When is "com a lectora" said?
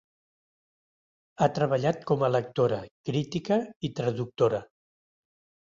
2.13-2.81